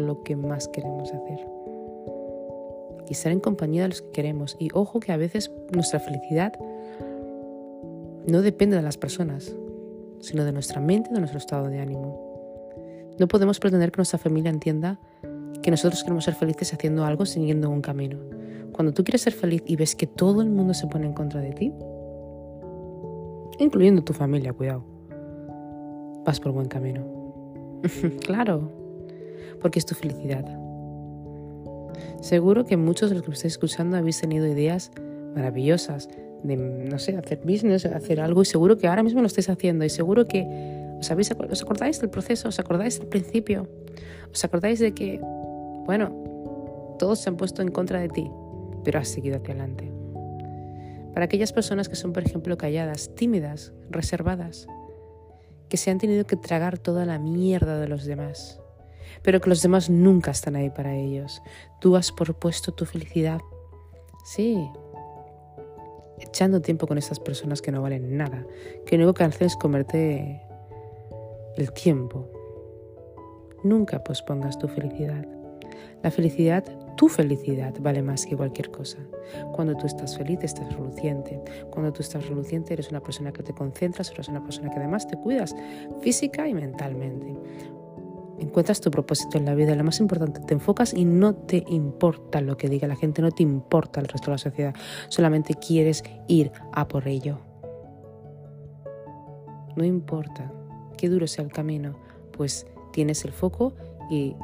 lo 0.00 0.22
que 0.22 0.36
más 0.36 0.68
queremos 0.68 1.12
hacer. 1.12 1.46
Y 3.08 3.12
estar 3.12 3.32
en 3.32 3.40
compañía 3.40 3.82
de 3.82 3.88
los 3.88 4.02
que 4.02 4.10
queremos. 4.10 4.56
Y 4.58 4.70
ojo 4.72 5.00
que 5.00 5.12
a 5.12 5.16
veces 5.16 5.52
nuestra 5.72 6.00
felicidad 6.00 6.52
no 8.26 8.42
depende 8.42 8.76
de 8.76 8.82
las 8.82 8.96
personas, 8.96 9.54
sino 10.20 10.44
de 10.44 10.52
nuestra 10.52 10.80
mente 10.80 11.10
de 11.12 11.18
nuestro 11.18 11.38
estado 11.38 11.68
de 11.68 11.80
ánimo. 11.80 12.24
No 13.18 13.28
podemos 13.28 13.60
pretender 13.60 13.92
que 13.92 13.98
nuestra 13.98 14.18
familia 14.18 14.50
entienda 14.50 14.98
que 15.62 15.70
nosotros 15.70 16.02
queremos 16.02 16.24
ser 16.24 16.34
felices 16.34 16.72
haciendo 16.72 17.04
algo, 17.04 17.26
siguiendo 17.26 17.70
un 17.70 17.80
camino. 17.80 18.18
Cuando 18.72 18.92
tú 18.92 19.04
quieres 19.04 19.22
ser 19.22 19.32
feliz 19.32 19.62
y 19.66 19.76
ves 19.76 19.94
que 19.94 20.06
todo 20.06 20.42
el 20.42 20.50
mundo 20.50 20.74
se 20.74 20.86
pone 20.86 21.06
en 21.06 21.12
contra 21.12 21.40
de 21.40 21.52
ti, 21.52 21.72
incluyendo 23.58 24.02
tu 24.02 24.12
familia, 24.12 24.52
cuidado, 24.52 24.84
vas 26.24 26.40
por 26.40 26.52
buen 26.52 26.66
camino. 26.66 27.02
claro, 28.26 28.70
porque 29.60 29.78
es 29.78 29.86
tu 29.86 29.94
felicidad. 29.94 30.44
Seguro 32.20 32.64
que 32.64 32.76
muchos 32.76 33.10
de 33.10 33.16
los 33.16 33.22
que 33.22 33.30
me 33.30 33.34
estáis 33.34 33.54
escuchando 33.54 33.96
habéis 33.96 34.20
tenido 34.20 34.46
ideas 34.46 34.90
maravillosas 35.34 36.08
de, 36.42 36.56
no 36.56 36.98
sé, 36.98 37.16
hacer 37.16 37.40
business, 37.44 37.86
hacer 37.86 38.20
algo 38.20 38.42
y 38.42 38.44
seguro 38.44 38.78
que 38.78 38.86
ahora 38.86 39.02
mismo 39.02 39.20
lo 39.20 39.26
estáis 39.26 39.48
haciendo 39.48 39.84
y 39.84 39.90
seguro 39.90 40.26
que 40.26 40.46
os, 40.98 41.10
habéis, 41.10 41.30
os 41.32 41.62
acordáis 41.62 42.00
del 42.00 42.10
proceso, 42.10 42.48
os 42.48 42.58
acordáis 42.58 42.98
del 42.98 43.08
principio, 43.08 43.68
os 44.32 44.44
acordáis 44.44 44.78
de 44.78 44.94
que, 44.94 45.20
bueno, 45.86 46.96
todos 46.98 47.18
se 47.18 47.28
han 47.28 47.36
puesto 47.36 47.62
en 47.62 47.70
contra 47.70 48.00
de 48.00 48.08
ti, 48.08 48.30
pero 48.84 48.98
has 48.98 49.08
seguido 49.08 49.36
hacia 49.36 49.54
adelante. 49.54 49.90
Para 51.12 51.26
aquellas 51.26 51.52
personas 51.52 51.88
que 51.88 51.96
son, 51.96 52.12
por 52.12 52.24
ejemplo, 52.24 52.56
calladas, 52.58 53.14
tímidas, 53.14 53.72
reservadas, 53.90 54.66
que 55.68 55.76
se 55.76 55.90
han 55.90 55.98
tenido 55.98 56.24
que 56.24 56.36
tragar 56.36 56.78
toda 56.78 57.04
la 57.04 57.18
mierda 57.18 57.78
de 57.78 57.88
los 57.88 58.04
demás, 58.04 58.60
pero 59.22 59.40
que 59.40 59.48
los 59.48 59.62
demás 59.62 59.90
nunca 59.90 60.30
están 60.30 60.56
ahí 60.56 60.70
para 60.70 60.94
ellos. 60.94 61.42
Tú 61.80 61.96
has 61.96 62.12
propuesto 62.12 62.72
tu 62.72 62.84
felicidad. 62.84 63.40
Sí, 64.24 64.68
echando 66.18 66.60
tiempo 66.60 66.86
con 66.86 66.98
estas 66.98 67.20
personas 67.20 67.62
que 67.62 67.72
no 67.72 67.82
valen 67.82 68.16
nada, 68.16 68.46
que 68.86 68.96
lo 68.96 69.04
único 69.04 69.14
que 69.14 69.24
hacen 69.24 69.48
comerte 69.60 70.42
el 71.56 71.72
tiempo. 71.72 72.28
Nunca 73.62 74.02
pospongas 74.02 74.58
tu 74.58 74.68
felicidad. 74.68 75.26
La 76.02 76.10
felicidad, 76.10 76.64
tu 76.96 77.08
felicidad, 77.08 77.74
vale 77.80 78.02
más 78.02 78.26
que 78.26 78.36
cualquier 78.36 78.70
cosa. 78.70 78.98
Cuando 79.52 79.74
tú 79.74 79.86
estás 79.86 80.18
feliz, 80.18 80.38
estás 80.42 80.70
reluciente. 80.74 81.40
Cuando 81.70 81.92
tú 81.92 82.02
estás 82.02 82.28
reluciente, 82.28 82.74
eres 82.74 82.90
una 82.90 83.00
persona 83.00 83.32
que 83.32 83.42
te 83.42 83.54
concentras, 83.54 84.10
eres 84.10 84.28
una 84.28 84.42
persona 84.42 84.70
que 84.70 84.78
además 84.78 85.08
te 85.08 85.16
cuidas 85.16 85.56
física 86.02 86.46
y 86.46 86.52
mentalmente 86.52 87.34
encuentras 88.38 88.80
tu 88.80 88.90
propósito 88.90 89.38
en 89.38 89.44
la 89.44 89.54
vida, 89.54 89.74
lo 89.74 89.84
más 89.84 90.00
importante, 90.00 90.40
te 90.40 90.54
enfocas 90.54 90.94
y 90.94 91.04
no 91.04 91.34
te 91.34 91.64
importa 91.68 92.40
lo 92.40 92.56
que 92.56 92.68
diga 92.68 92.88
la 92.88 92.96
gente, 92.96 93.22
no 93.22 93.30
te 93.30 93.42
importa 93.42 94.00
el 94.00 94.08
resto 94.08 94.26
de 94.26 94.34
la 94.34 94.38
sociedad, 94.38 94.74
solamente 95.08 95.54
quieres 95.54 96.02
ir 96.28 96.52
a 96.72 96.88
por 96.88 97.08
ello. 97.08 97.38
No 99.76 99.84
importa 99.84 100.52
qué 100.96 101.08
duro 101.08 101.26
sea 101.26 101.44
el 101.44 101.52
camino, 101.52 101.96
pues 102.32 102.66
tienes 102.92 103.24
el 103.24 103.32
foco 103.32 103.74
y, 104.10 104.36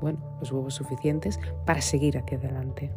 bueno, 0.00 0.18
los 0.40 0.52
huevos 0.52 0.74
suficientes 0.74 1.40
para 1.64 1.80
seguir 1.80 2.18
hacia 2.18 2.38
adelante. 2.38 2.90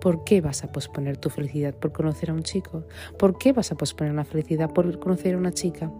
¿Por 0.00 0.22
qué 0.24 0.40
vas 0.40 0.62
a 0.62 0.70
posponer 0.70 1.16
tu 1.16 1.30
felicidad 1.30 1.74
por 1.74 1.90
conocer 1.90 2.30
a 2.30 2.34
un 2.34 2.44
chico? 2.44 2.84
¿Por 3.18 3.38
qué 3.38 3.52
vas 3.52 3.72
a 3.72 3.76
posponer 3.76 4.14
la 4.14 4.24
felicidad 4.24 4.70
por 4.70 4.98
conocer 5.00 5.34
a 5.34 5.38
una 5.38 5.52
chica? 5.52 5.90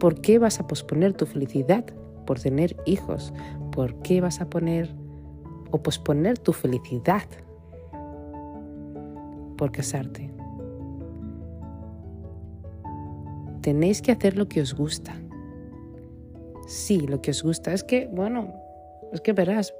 ¿Por 0.00 0.20
qué 0.20 0.40
vas 0.40 0.58
a 0.58 0.66
posponer 0.66 1.12
tu 1.12 1.26
felicidad 1.26 1.84
por 2.24 2.40
tener 2.40 2.76
hijos? 2.86 3.32
¿Por 3.72 3.96
qué 4.02 4.20
vas 4.20 4.40
a 4.40 4.48
poner 4.48 4.94
o 5.70 5.82
posponer 5.82 6.38
tu 6.38 6.52
felicidad 6.52 7.24
por 9.56 9.72
casarte? 9.72 10.30
Tenéis 13.60 14.02
que 14.02 14.12
hacer 14.12 14.36
lo 14.36 14.48
que 14.48 14.60
os 14.60 14.74
gusta. 14.74 15.14
Sí, 16.66 17.00
lo 17.00 17.22
que 17.22 17.30
os 17.30 17.42
gusta. 17.42 17.72
Es 17.72 17.82
que, 17.82 18.08
bueno, 18.12 18.52
es 19.12 19.20
que 19.20 19.32
verás, 19.32 19.74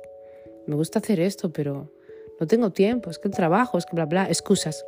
me 0.67 0.75
gusta 0.75 0.99
hacer 0.99 1.21
esto, 1.21 1.53
pero 1.53 1.93
no 2.41 2.47
tengo 2.47 2.71
tiempo, 2.71 3.11
es 3.11 3.19
que 3.19 3.29
el 3.29 3.35
trabajo, 3.35 3.79
es 3.79 3.87
que 3.87 3.95
bla, 3.95 4.07
bla, 4.07 4.27
excusas. 4.29 4.85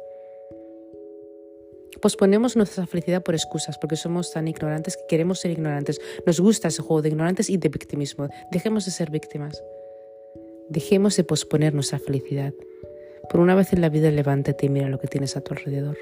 Posponemos 2.01 2.57
nuestra 2.57 2.87
felicidad 2.87 3.23
por 3.23 3.35
excusas, 3.35 3.79
porque 3.79 3.97
somos 3.97 4.33
tan 4.33 4.49
ignorantes 4.49 4.97
que 4.97 5.05
queremos 5.09 5.41
ser 5.41 5.51
ignorantes. 5.51 6.01
Nos 6.27 6.41
gusta 6.41 6.69
ese 6.69 6.83
juego 6.83 7.03
de 7.03 7.09
ignorantes 7.09 7.51
y 7.51 7.57
de 7.57 7.69
victimismo. 7.69 8.29
Dejemos 8.51 8.85
de 8.85 8.91
ser 8.91 9.11
víctimas. 9.11 9.63
Dejemos 10.69 11.17
de 11.17 11.25
posponer 11.25 11.75
nuestra 11.75 11.99
felicidad. 11.99 12.53
Por 13.31 13.41
una 13.41 13.55
vez 13.55 13.73
en 13.73 13.81
la 13.81 13.89
vida 13.89 14.11
levántate 14.11 14.67
y 14.67 14.69
mira 14.69 14.89
lo 14.89 14.99
que 14.99 15.09
tienes 15.09 15.37
a 15.37 15.41
tu 15.41 15.55
alrededor. 15.55 15.97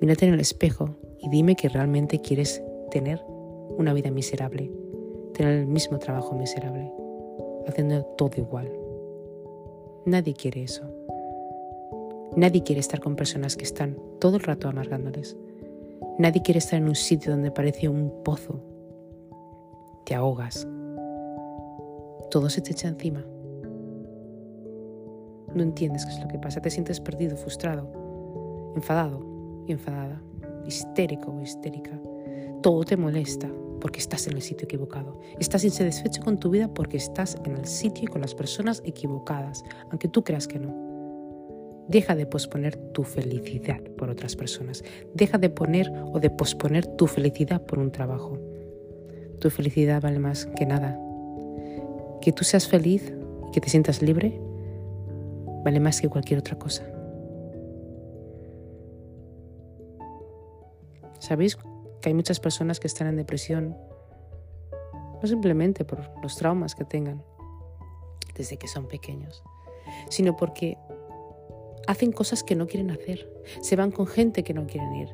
Mírate 0.00 0.26
en 0.26 0.34
el 0.34 0.40
espejo 0.40 0.96
y 1.18 1.28
dime 1.30 1.56
que 1.56 1.68
realmente 1.68 2.20
quieres 2.20 2.62
tener 2.90 3.22
una 3.26 3.92
vida 3.94 4.10
miserable, 4.10 4.70
tener 5.34 5.60
el 5.60 5.66
mismo 5.66 5.98
trabajo 5.98 6.34
miserable, 6.34 6.90
haciendo 7.66 8.04
todo 8.16 8.32
igual. 8.36 8.70
Nadie 10.04 10.34
quiere 10.34 10.64
eso. 10.64 10.82
Nadie 12.36 12.62
quiere 12.62 12.80
estar 12.80 13.00
con 13.00 13.14
personas 13.14 13.56
que 13.56 13.64
están 13.64 13.98
todo 14.18 14.36
el 14.36 14.42
rato 14.42 14.66
amargándoles. 14.66 15.36
Nadie 16.18 16.40
quiere 16.40 16.58
estar 16.58 16.78
en 16.78 16.88
un 16.88 16.94
sitio 16.94 17.30
donde 17.30 17.50
parece 17.50 17.88
un 17.88 18.22
pozo. 18.24 18.60
Te 20.06 20.14
ahogas. 20.14 20.66
Todo 22.30 22.48
se 22.48 22.62
te 22.62 22.72
echa 22.72 22.88
encima. 22.88 23.22
No 25.54 25.62
entiendes 25.62 26.06
qué 26.06 26.12
es 26.12 26.20
lo 26.20 26.28
que 26.28 26.38
pasa. 26.38 26.62
Te 26.62 26.70
sientes 26.70 27.00
perdido, 27.00 27.36
frustrado, 27.36 28.72
enfadado 28.74 29.22
y 29.66 29.72
enfadada, 29.72 30.22
histérico 30.66 31.32
o 31.32 31.42
histérica. 31.42 32.00
Todo 32.62 32.84
te 32.84 32.96
molesta 32.96 33.50
porque 33.78 33.98
estás 33.98 34.26
en 34.26 34.34
el 34.34 34.42
sitio 34.42 34.64
equivocado. 34.64 35.20
Estás 35.38 35.64
insatisfecho 35.64 36.22
con 36.22 36.38
tu 36.38 36.48
vida 36.48 36.72
porque 36.72 36.96
estás 36.96 37.36
en 37.44 37.56
el 37.56 37.66
sitio 37.66 38.08
con 38.10 38.22
las 38.22 38.34
personas 38.34 38.80
equivocadas, 38.86 39.64
aunque 39.90 40.08
tú 40.08 40.24
creas 40.24 40.48
que 40.48 40.58
no. 40.58 40.81
Deja 41.88 42.14
de 42.14 42.26
posponer 42.26 42.76
tu 42.76 43.04
felicidad 43.04 43.80
por 43.96 44.10
otras 44.10 44.36
personas. 44.36 44.84
Deja 45.14 45.38
de 45.38 45.50
poner 45.50 45.92
o 46.12 46.20
de 46.20 46.30
posponer 46.30 46.86
tu 46.86 47.06
felicidad 47.06 47.62
por 47.62 47.78
un 47.78 47.90
trabajo. 47.90 48.38
Tu 49.40 49.50
felicidad 49.50 50.00
vale 50.00 50.18
más 50.18 50.46
que 50.46 50.66
nada. 50.66 50.98
Que 52.20 52.32
tú 52.32 52.44
seas 52.44 52.68
feliz 52.68 53.12
y 53.48 53.50
que 53.50 53.60
te 53.60 53.68
sientas 53.68 54.02
libre 54.02 54.40
vale 55.64 55.80
más 55.80 56.00
que 56.00 56.08
cualquier 56.08 56.40
otra 56.40 56.58
cosa. 56.58 56.84
¿Sabéis 61.18 61.56
que 62.00 62.08
hay 62.08 62.14
muchas 62.14 62.40
personas 62.40 62.80
que 62.80 62.88
están 62.88 63.06
en 63.06 63.16
depresión 63.16 63.76
no 65.22 65.28
simplemente 65.28 65.84
por 65.84 66.10
los 66.20 66.36
traumas 66.36 66.74
que 66.74 66.84
tengan 66.84 67.22
desde 68.34 68.56
que 68.56 68.66
son 68.66 68.88
pequeños, 68.88 69.42
sino 70.08 70.36
porque 70.36 70.76
hacen 71.92 72.12
cosas 72.12 72.42
que 72.42 72.56
no 72.56 72.66
quieren 72.66 72.90
hacer, 72.90 73.28
se 73.60 73.76
van 73.76 73.90
con 73.90 74.06
gente 74.06 74.42
que 74.42 74.54
no 74.54 74.66
quieren 74.66 74.94
ir, 74.94 75.08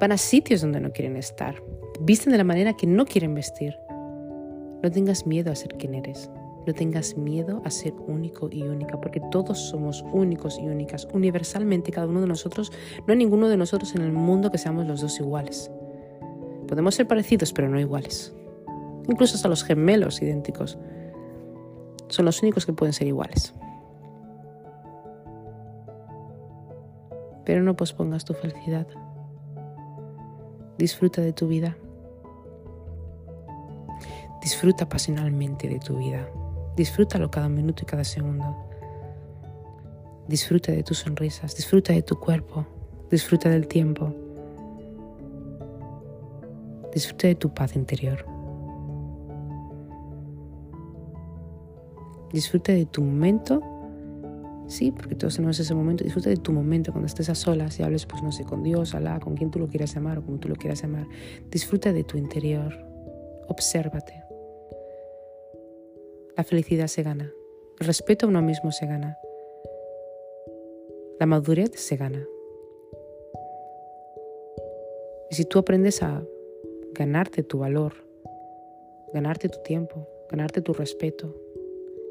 van 0.00 0.12
a 0.12 0.18
sitios 0.18 0.60
donde 0.60 0.80
no 0.80 0.92
quieren 0.92 1.16
estar, 1.16 1.62
visten 2.00 2.32
de 2.32 2.38
la 2.38 2.44
manera 2.44 2.76
que 2.76 2.86
no 2.86 3.06
quieren 3.06 3.34
vestir. 3.34 3.74
No 4.82 4.90
tengas 4.90 5.26
miedo 5.26 5.50
a 5.50 5.56
ser 5.56 5.74
quien 5.76 5.94
eres, 5.94 6.30
no 6.66 6.72
tengas 6.72 7.16
miedo 7.16 7.62
a 7.64 7.70
ser 7.70 7.94
único 8.06 8.48
y 8.52 8.62
única, 8.62 9.00
porque 9.00 9.20
todos 9.30 9.58
somos 9.58 10.04
únicos 10.12 10.58
y 10.58 10.68
únicas. 10.68 11.08
Universalmente, 11.12 11.90
cada 11.90 12.06
uno 12.06 12.20
de 12.20 12.28
nosotros, 12.28 12.70
no 13.06 13.12
hay 13.12 13.16
ninguno 13.16 13.48
de 13.48 13.56
nosotros 13.56 13.94
en 13.94 14.02
el 14.02 14.12
mundo 14.12 14.50
que 14.50 14.58
seamos 14.58 14.86
los 14.86 15.00
dos 15.00 15.18
iguales. 15.18 15.70
Podemos 16.68 16.94
ser 16.94 17.08
parecidos, 17.08 17.52
pero 17.52 17.68
no 17.68 17.80
iguales. 17.80 18.34
Incluso 19.08 19.36
hasta 19.36 19.48
los 19.48 19.64
gemelos 19.64 20.20
idénticos 20.22 20.78
son 22.08 22.24
los 22.24 22.42
únicos 22.42 22.66
que 22.66 22.72
pueden 22.72 22.92
ser 22.92 23.06
iguales. 23.06 23.54
Pero 27.48 27.62
no 27.62 27.74
pospongas 27.74 28.26
tu 28.26 28.34
felicidad. 28.34 28.86
Disfruta 30.76 31.22
de 31.22 31.32
tu 31.32 31.48
vida. 31.48 31.78
Disfruta 34.42 34.86
pasionalmente 34.86 35.66
de 35.66 35.78
tu 35.78 35.96
vida. 35.96 36.28
Disfrútalo 36.76 37.30
cada 37.30 37.48
minuto 37.48 37.84
y 37.84 37.86
cada 37.86 38.04
segundo. 38.04 38.54
Disfruta 40.28 40.72
de 40.72 40.82
tus 40.82 40.98
sonrisas, 40.98 41.56
disfruta 41.56 41.94
de 41.94 42.02
tu 42.02 42.20
cuerpo, 42.20 42.66
disfruta 43.10 43.48
del 43.48 43.66
tiempo. 43.66 44.12
Disfruta 46.92 47.28
de 47.28 47.34
tu 47.34 47.54
paz 47.54 47.74
interior. 47.76 48.26
Disfruta 52.30 52.72
de 52.72 52.84
tu 52.84 53.02
momento. 53.02 53.62
Sí, 54.68 54.92
porque 54.92 55.14
todos 55.14 55.34
tenemos 55.34 55.58
ese 55.58 55.74
momento. 55.74 56.04
Disfruta 56.04 56.28
de 56.28 56.36
tu 56.36 56.52
momento 56.52 56.92
cuando 56.92 57.06
estés 57.06 57.30
a 57.30 57.34
solas 57.34 57.80
y 57.80 57.82
hables, 57.82 58.04
pues 58.04 58.22
no 58.22 58.30
sé, 58.30 58.44
con 58.44 58.62
Dios, 58.62 58.94
Alá, 58.94 59.18
con 59.18 59.34
quien 59.34 59.50
tú 59.50 59.58
lo 59.58 59.66
quieras 59.66 59.94
llamar 59.94 60.18
o 60.18 60.22
como 60.22 60.38
tú 60.38 60.48
lo 60.48 60.56
quieras 60.56 60.82
llamar. 60.82 61.06
Disfruta 61.50 61.92
de 61.92 62.04
tu 62.04 62.18
interior. 62.18 62.74
Obsérvate. 63.48 64.22
La 66.36 66.44
felicidad 66.44 66.86
se 66.86 67.02
gana. 67.02 67.32
El 67.80 67.86
respeto 67.86 68.26
a 68.26 68.28
uno 68.28 68.42
mismo 68.42 68.70
se 68.70 68.86
gana. 68.86 69.16
La 71.18 71.26
madurez 71.26 71.70
se 71.74 71.96
gana. 71.96 72.24
Y 75.30 75.34
si 75.34 75.44
tú 75.46 75.58
aprendes 75.58 76.02
a 76.02 76.22
ganarte 76.92 77.42
tu 77.42 77.58
valor, 77.58 77.94
ganarte 79.14 79.48
tu 79.48 79.60
tiempo, 79.62 80.06
ganarte 80.30 80.60
tu 80.60 80.74
respeto, 80.74 81.34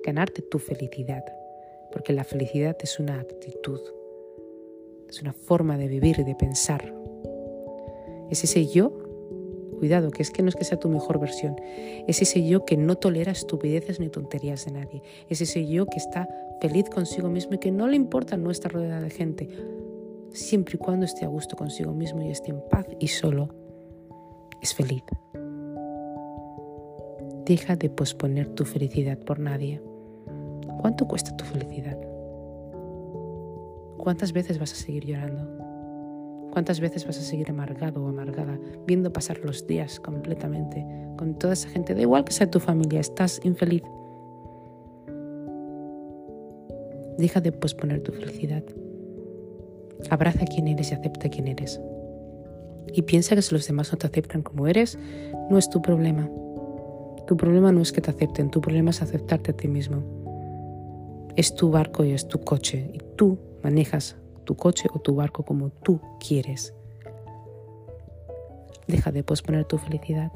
ganarte 0.04 0.42
tu 0.42 0.60
felicidad, 0.60 1.24
porque 1.98 2.14
la 2.14 2.24
felicidad 2.24 2.78
es 2.84 3.00
una 3.00 3.20
actitud, 3.20 3.80
es 5.10 5.20
una 5.20 5.34
forma 5.34 5.80
de 5.80 5.88
vivir 5.88 6.20
y 6.20 6.24
de 6.24 6.36
pensar. 6.36 6.94
Es 8.30 8.44
ese 8.44 8.68
yo 8.68 8.94
Cuidado, 9.80 10.12
que 10.12 10.22
es 10.22 10.30
que 10.30 10.44
no 10.44 10.50
es 10.50 10.56
que 10.56 10.64
sea 10.64 10.80
tu 10.80 10.90
mejor 10.90 11.20
versión. 11.20 11.56
Es 12.08 12.22
ese 12.22 12.48
yo 12.48 12.66
que 12.66 12.78
no 12.78 12.98
tolera 12.98 13.32
estupideces 13.32 14.00
ni 14.00 14.10
tonterías 14.10 14.66
de 14.66 14.74
nadie. 14.74 15.02
Es 15.28 15.42
ese 15.42 15.68
yo 15.68 15.88
que 15.88 15.98
está 15.98 16.28
feliz 16.62 16.88
consigo 16.90 17.30
mismo 17.30 17.56
y 17.56 17.58
que 17.58 17.72
no 17.72 17.88
le 17.88 17.96
importa 17.96 18.38
nuestra 18.38 18.70
rueda 18.70 19.02
de 19.02 19.10
gente. 19.10 19.50
Siempre 20.32 20.76
y 20.76 20.78
cuando 20.78 21.06
esté 21.06 21.26
a 21.26 21.30
gusto 21.30 21.56
consigo 21.56 21.94
mismo 21.94 22.22
y 22.22 22.30
esté 22.30 22.52
en 22.52 22.62
paz 22.70 22.86
y 23.00 23.08
solo, 23.08 23.50
es 24.62 24.76
feliz. 24.76 25.04
Deja 27.46 27.76
de 27.76 27.90
posponer 27.90 28.50
tu 28.50 28.66
felicidad 28.66 29.18
por 29.18 29.40
nadie. 29.40 29.82
¿Cuánto 30.82 31.08
cuesta 31.08 31.36
tu 31.36 31.46
felicidad? 31.46 31.98
¿Cuántas 33.98 34.32
veces 34.32 34.60
vas 34.60 34.72
a 34.72 34.76
seguir 34.76 35.06
llorando? 35.06 35.68
¿Cuántas 36.52 36.80
veces 36.80 37.06
vas 37.06 37.18
a 37.18 37.22
seguir 37.22 37.50
amargado 37.50 38.04
o 38.04 38.08
amargada 38.08 38.58
viendo 38.86 39.12
pasar 39.12 39.40
los 39.40 39.68
días 39.68 40.00
completamente 40.00 40.86
con 41.18 41.38
toda 41.38 41.54
esa 41.54 41.70
gente? 41.70 41.94
Da 41.94 42.02
igual 42.02 42.24
que 42.24 42.34
sea 42.34 42.50
tu 42.50 42.60
familia, 42.60 43.00
estás 43.00 43.40
infeliz. 43.44 43.84
Deja 47.18 47.42
de 47.42 47.52
posponer 47.52 48.02
tu 48.02 48.12
felicidad. 48.12 48.64
Abraza 50.10 50.44
a 50.44 50.48
quien 50.48 50.68
eres 50.68 50.92
y 50.92 50.96
acepta 50.96 51.28
a 51.28 51.30
quien 51.30 51.48
eres. 51.48 51.82
Y 52.94 53.02
piensa 53.04 53.36
que 53.36 53.42
si 53.42 53.54
los 53.54 53.68
demás 53.68 53.92
no 53.92 53.98
te 53.98 54.08
aceptan 54.08 54.42
como 54.42 54.68
eres, 54.68 54.98
no 55.50 55.58
es 55.58 55.70
tu 55.70 55.82
problema. 55.82 56.30
Tu 57.28 57.36
problema 57.36 57.72
no 57.72 57.82
es 57.82 57.92
que 57.92 58.02
te 58.02 58.10
acepten, 58.10 58.50
tu 58.50 58.62
problema 58.62 58.92
es 58.92 59.02
aceptarte 59.02 59.52
a 59.52 59.58
ti 59.58 59.68
mismo. 59.68 60.17
Es 61.38 61.54
tu 61.54 61.70
barco 61.70 62.04
y 62.04 62.12
es 62.12 62.28
tu 62.28 62.42
coche 62.42 62.90
y 62.94 63.00
tú 63.16 63.38
manejas 63.64 64.18
tu 64.44 64.56
coche 64.56 64.90
o 64.92 65.00
tu 65.00 65.14
barco 65.14 65.44
como 65.44 65.70
tú 65.70 66.02
quieres. 66.20 66.74
Deja 68.88 69.12
de 69.12 69.24
posponer 69.24 69.66
tu 69.66 69.78
felicidad. 69.78 70.32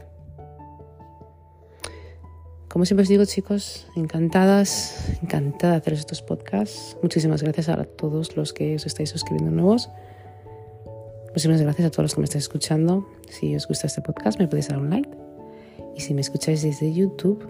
Como 2.70 2.86
siempre 2.86 3.02
os 3.02 3.10
digo, 3.10 3.26
chicos, 3.26 3.88
encantadas, 3.96 5.18
encantada 5.24 5.74
de 5.74 5.80
hacer 5.80 5.94
estos 5.94 6.22
podcasts. 6.22 6.96
Muchísimas 7.02 7.42
gracias 7.42 7.68
a 7.70 7.84
todos 7.84 8.38
los 8.38 8.54
que 8.54 8.76
os 8.76 8.86
estáis 8.86 9.10
suscribiendo 9.10 9.52
nuevos. 9.52 9.90
Muchísimas 11.30 11.62
gracias 11.62 11.88
a 11.88 11.92
todos 11.92 12.04
los 12.04 12.14
que 12.14 12.22
me 12.22 12.26
estáis 12.26 12.44
escuchando. 12.44 13.08
Si 13.28 13.56
os 13.56 13.68
gusta 13.68 13.88
este 13.88 14.02
podcast, 14.02 14.38
me 14.38 14.48
podéis 14.48 14.68
dar 14.68 14.78
un 14.78 14.92
like. 14.92 15.10
Y 15.96 16.02
si 16.02 16.14
me 16.14 16.22
escucháis 16.22 16.62
desde 16.62 16.94
YouTube, 16.94 17.44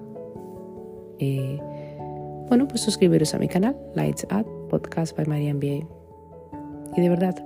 eh, 1.19 1.59
bueno, 2.51 2.67
pues 2.67 2.81
suscribiros 2.81 3.33
a 3.33 3.39
mi 3.39 3.47
canal, 3.47 3.77
Lights 3.95 4.27
Up 4.29 4.45
Podcast 4.69 5.15
by 5.15 5.25
María 5.25 5.53
MBA. 5.53 5.87
Y 6.97 7.01
de 7.01 7.07
verdad, 7.07 7.41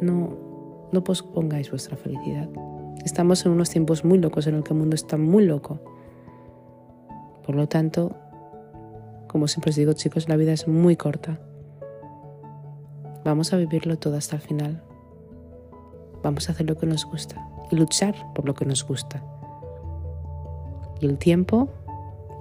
no, 0.00 0.88
no 0.90 1.04
pospongáis 1.04 1.70
vuestra 1.70 1.96
felicidad. 1.96 2.48
Estamos 3.04 3.46
en 3.46 3.52
unos 3.52 3.70
tiempos 3.70 4.04
muy 4.04 4.18
locos 4.18 4.48
en 4.48 4.56
el 4.56 4.64
que 4.64 4.72
el 4.72 4.80
mundo 4.80 4.96
está 4.96 5.18
muy 5.18 5.44
loco. 5.44 5.78
Por 7.46 7.54
lo 7.54 7.68
tanto, 7.68 8.16
como 9.28 9.46
siempre 9.46 9.70
os 9.70 9.76
digo, 9.76 9.92
chicos, 9.92 10.28
la 10.28 10.34
vida 10.34 10.52
es 10.52 10.66
muy 10.66 10.96
corta. 10.96 11.38
Vamos 13.24 13.52
a 13.52 13.56
vivirlo 13.56 13.98
todo 13.98 14.16
hasta 14.16 14.34
el 14.34 14.42
final. 14.42 14.82
Vamos 16.24 16.48
a 16.48 16.52
hacer 16.54 16.68
lo 16.68 16.76
que 16.76 16.86
nos 16.86 17.04
gusta 17.04 17.48
y 17.70 17.76
luchar 17.76 18.16
por 18.34 18.46
lo 18.46 18.54
que 18.54 18.64
nos 18.64 18.84
gusta. 18.84 19.22
Y 21.00 21.06
el 21.06 21.18
tiempo 21.18 21.68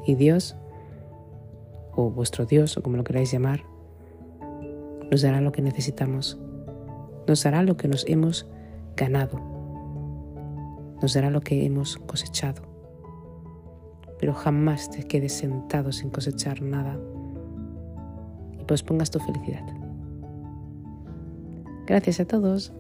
y 0.08 0.16
Dios, 0.16 0.56
o 1.96 2.10
vuestro 2.10 2.46
Dios, 2.46 2.78
o 2.78 2.84
como 2.84 2.98
lo 2.98 3.04
queráis 3.04 3.32
llamar, 3.32 3.64
nos 5.10 5.22
dará 5.22 5.42
lo 5.42 5.52
que 5.52 5.62
necesitamos, 5.62 6.40
nos 7.28 7.44
dará 7.44 7.64
lo 7.64 7.78
que 7.78 7.88
nos 7.88 8.06
hemos 8.08 8.48
ganado, 8.96 9.40
nos 11.02 11.14
dará 11.14 11.30
lo 11.30 11.42
que 11.42 11.66
hemos 11.66 11.98
cosechado. 11.98 12.62
Pero 14.20 14.34
jamás 14.34 14.90
te 14.90 15.04
quedes 15.04 15.34
sentado 15.34 15.92
sin 15.92 16.12
cosechar 16.12 16.62
nada 16.62 16.98
y 18.60 18.64
pospongas 18.66 19.10
tu 19.10 19.20
felicidad. 19.20 19.66
Gracias 21.88 22.20
a 22.20 22.26
todos. 22.26 22.74